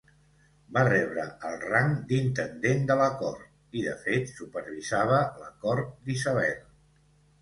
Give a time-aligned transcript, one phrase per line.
[0.75, 3.45] Va rebre el rang d'intendent de la cort;
[3.83, 6.61] i de fet supervisava la cort d'Isabel.